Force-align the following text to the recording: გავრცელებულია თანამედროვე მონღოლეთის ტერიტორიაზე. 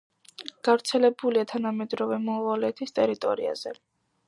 გავრცელებულია 0.67 1.43
თანამედროვე 1.51 2.19
მონღოლეთის 2.25 2.99
ტერიტორიაზე. 3.01 3.79